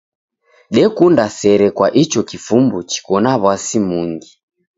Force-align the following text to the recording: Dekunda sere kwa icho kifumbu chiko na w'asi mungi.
Dekunda 0.73 1.25
sere 1.37 1.67
kwa 1.77 1.87
icho 2.03 2.21
kifumbu 2.29 2.77
chiko 2.89 3.15
na 3.23 3.33
w'asi 3.41 3.77
mungi. 3.87 4.31